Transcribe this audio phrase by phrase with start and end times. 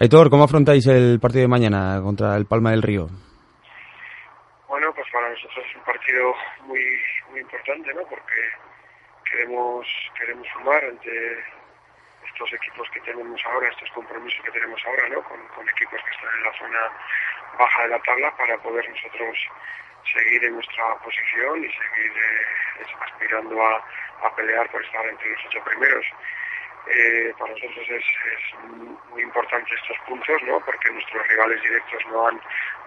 [0.00, 3.06] Aitor, ¿cómo afrontáis el partido de mañana contra el Palma del Río?
[4.66, 6.34] Bueno, pues para nosotros es un partido
[6.66, 6.82] muy
[7.30, 8.02] muy importante, ¿no?
[8.10, 8.42] Porque
[9.30, 9.86] queremos
[10.18, 11.38] queremos sumar ante
[12.26, 15.22] estos equipos que tenemos ahora, estos compromisos que tenemos ahora, ¿no?
[15.22, 15.38] Con,
[15.68, 16.80] equipos que están en la zona
[17.56, 19.38] baja de la tabla para poder nosotros
[20.12, 23.76] seguir en nuestra posición y seguir eh, aspirando a,
[24.26, 26.04] a pelear por estar entre los ocho primeros.
[26.86, 28.04] Eh, para nosotros es,
[29.10, 30.60] muy importante estos puntos, ¿no?
[30.60, 32.40] Porque nuestros rivales directos no han,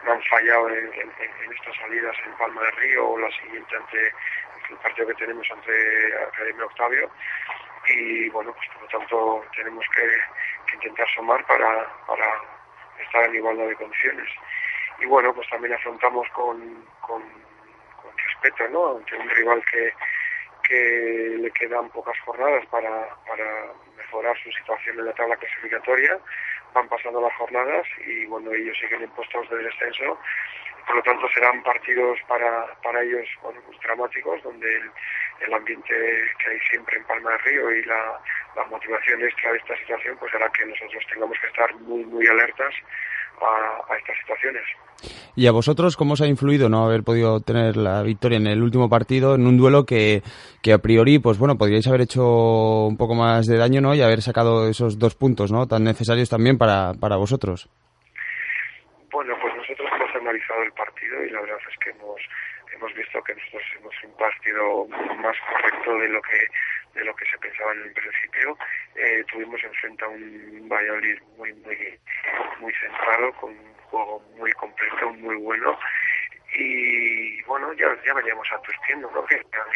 [0.05, 1.11] no han fallado en,
[1.51, 4.13] estas salidas en Palma del Río o la siguiente ante
[4.69, 7.09] el partido que tenemos ante Academia Octavio.
[7.87, 12.41] Y bueno, pues por lo tanto tenemos que, intentar sumar para, para
[12.99, 14.29] estar en igualdad de condiciones.
[14.99, 17.23] Y bueno, pues también afrontamos con, con,
[18.01, 18.97] con respeto, ¿no?
[18.97, 19.93] Ante un rival que,
[20.63, 23.73] que le quedan pocas jornadas para, para
[24.17, 26.17] mejorar su situación en la tabla clasificatoria.
[26.73, 30.19] Van pasando las jornadas y bueno, ellos siguen en puestos de descenso.
[30.85, 34.91] Por lo tanto, serán partidos para, para ellos bueno, pues, dramáticos, donde el,
[35.41, 35.93] el, ambiente
[36.39, 38.19] que hay siempre en Palma del Río y la,
[38.55, 42.25] la motivación extra de esta situación, pues hará que nosotros tengamos que estar muy, muy
[42.27, 42.73] alertas
[43.41, 44.63] a, a estas situaciones.
[45.35, 48.63] ¿Y a vosotros cómo os ha influido no haber podido tener la victoria en el
[48.63, 50.23] último partido, en un duelo que,
[50.63, 53.93] que a priori, pues bueno, podríais haber hecho un poco más de daño, ¿no?
[53.93, 55.67] Y haber sacado esos dos puntos, ¿no?
[55.67, 57.69] Tan necesarios también para, para vosotros.
[59.11, 62.21] Bueno, pues nosotros hemos analizado el partido y la verdad es que hemos,
[62.75, 64.87] hemos visto que nosotros hemos un partido
[65.21, 66.37] más correcto de lo que
[66.97, 68.57] de lo que se pensaba en el principio.
[68.95, 71.99] Eh, tuvimos enfrente a un Valladolid muy, muy,
[72.59, 75.77] muy centrado, con un juego muy completo, muy bueno.
[76.53, 79.23] Y bueno, ya, ya veníamos advirtiendo ¿no?
[79.25, 79.35] que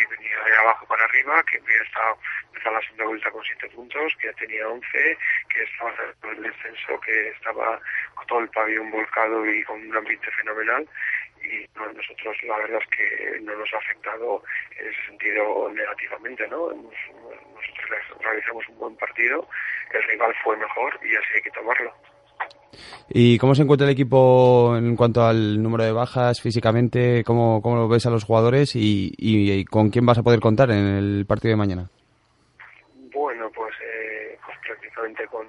[0.09, 4.16] venía de abajo para arriba, que había estado empezado la segunda vuelta con siete puntos,
[4.19, 5.17] que ya tenía once,
[5.50, 7.80] que estaba en el descenso, que estaba
[8.16, 10.88] con todo el pabellón volcado y con un ambiente fenomenal
[11.44, 14.44] y nosotros la verdad es que no nos ha afectado
[14.79, 16.69] en ese sentido negativamente, ¿no?
[16.69, 19.47] Nosotros realizamos un buen partido,
[19.94, 21.94] el rival fue mejor y así hay que tomarlo.
[23.09, 27.24] ¿Y cómo se encuentra el equipo en cuanto al número de bajas físicamente?
[27.25, 30.78] ¿Cómo, cómo ves a los jugadores y, y, con quién vas a poder contar en
[30.78, 31.90] el partido de mañana?
[33.13, 35.46] Bueno, pues, eh, pues prácticamente con,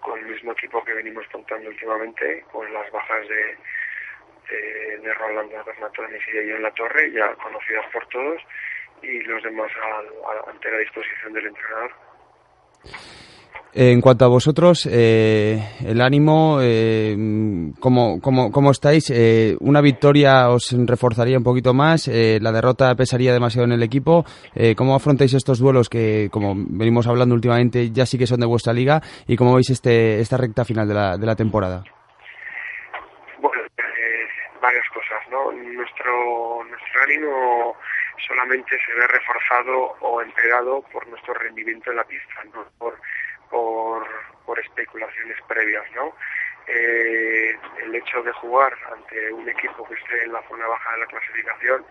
[0.00, 3.56] con el mismo equipo que venimos contando últimamente, con las bajas de,
[4.52, 8.40] de, de Rolando y de en La Torre, ya conocidas por todos,
[9.02, 11.90] y los demás a, ante la disposición del entrenador.
[13.74, 17.16] En cuanto a vosotros, eh, el ánimo, eh,
[17.80, 19.08] ¿cómo, cómo, cómo estáis?
[19.08, 22.06] Eh, ¿Una victoria os reforzaría un poquito más?
[22.06, 24.26] Eh, ¿La derrota pesaría demasiado en el equipo?
[24.54, 28.46] Eh, ¿Cómo afrontáis estos duelos que, como venimos hablando últimamente, ya sí que son de
[28.46, 29.00] vuestra liga?
[29.26, 31.82] ¿Y cómo veis este, esta recta final de la, de la temporada?
[34.62, 35.50] Varias cosas, ¿no?
[35.52, 37.76] Nuestro, nuestro ánimo
[38.26, 42.96] solamente se ve reforzado o empeorado por nuestro rendimiento en la pista, no por,
[43.50, 46.14] por, especulaciones previas, ¿no?
[46.68, 50.98] Eh, el hecho de jugar ante un equipo que esté en la zona baja de
[51.00, 51.84] la clasificación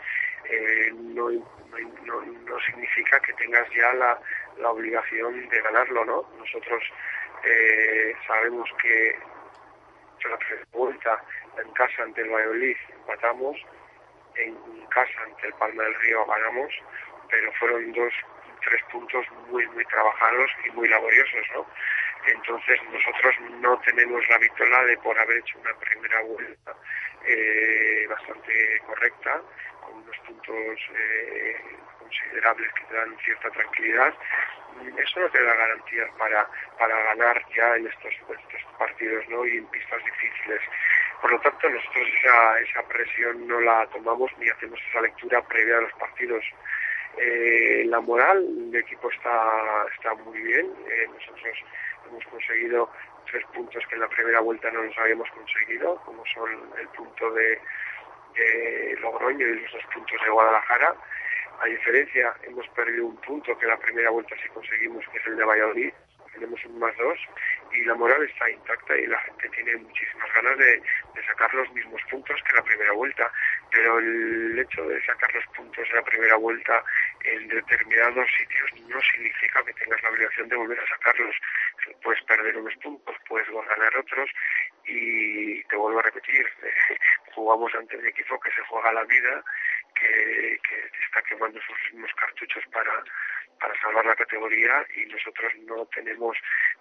[0.46, 1.28] eh, no,
[2.66, 4.18] significa que tengas ya la,
[4.60, 6.26] la obligación de ganarlo, ¿no?
[6.38, 6.84] Nosotros
[7.44, 9.20] eh, sabemos que
[10.30, 10.38] la
[10.72, 11.24] vuelta
[11.58, 13.58] en casa ante el Valladolid empatamos,
[14.36, 14.56] en
[14.88, 16.74] casa ante el Palma del Río ganamos,
[17.30, 18.14] pero fueron dos,
[18.64, 21.66] tres puntos muy, muy trabajados y muy laboriosos, ¿no?
[22.28, 26.76] Entonces nosotros no tenemos la victoria de por haber hecho una primera vuelta
[27.26, 29.42] eh, bastante correcta,
[29.82, 31.58] con unos puntos eh,
[32.00, 34.14] considerables que te dan cierta tranquilidad.
[34.98, 39.46] Eso no te da garantías para, para ganar ya en estos, estos partidos ¿no?
[39.46, 40.62] y en pistas difíciles.
[41.22, 45.78] Por lo tanto, nosotros esa, esa presión no la tomamos ni hacemos esa lectura previa
[45.78, 46.44] a los partidos.
[47.18, 50.74] Eh, la moral del equipo está, está muy bien.
[50.90, 51.58] Eh, nosotros
[52.10, 52.90] hemos conseguido
[53.30, 56.50] tres puntos que en la primera vuelta no nos habíamos conseguido, como son
[56.80, 57.60] el punto de,
[58.34, 60.96] de Logroño y los dos puntos de Guadalajara.
[61.62, 65.28] A diferencia, hemos perdido un punto que en la primera vuelta sí conseguimos, que es
[65.28, 65.94] el de Valladolid
[66.34, 67.18] tenemos un más dos
[67.74, 70.82] y la moral está intacta y la gente tiene muchísimas ganas de,
[71.28, 73.32] sacar los mismos puntos que la primera vuelta,
[73.72, 76.84] pero el hecho de sacar los puntos en la primera vuelta
[77.24, 81.36] en determinados sitios no significa que tengas la obligación de volver a sacarlos.
[82.04, 84.30] Puedes perder unos puntos, puedes ganar otros
[84.86, 86.46] y te vuelvo a repetir,
[87.34, 89.44] jugamos ante un equipo que se juega la vida,
[89.96, 92.92] que, que está quemando sus mismos cartuchos para
[93.82, 96.38] salvar la categoría y nosotros no tenemos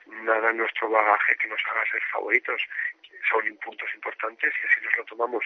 [0.07, 2.63] nada en nuestro bagaje que nos haga ser favoritos.
[3.29, 5.45] Son puntos importantes y así nos lo tomamos.